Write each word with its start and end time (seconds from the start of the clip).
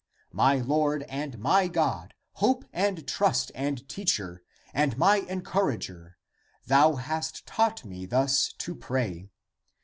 ^ 0.33 0.33
My 0.33 0.55
Lord 0.55 1.03
and 1.03 1.37
my 1.37 1.67
God,^ 1.67 2.13
hope 2.39 2.65
and 2.73 3.07
trust 3.07 3.51
and 3.53 3.87
teacher 3.87 4.41
<and 4.73 4.97
my 4.97 5.17
encourager,> 5.17 6.17
thou 6.65 6.95
hast 6.95 7.45
taught 7.45 7.85
me 7.85 8.07
thus 8.07 8.51
to 8.57 8.73
pray. 8.73 9.29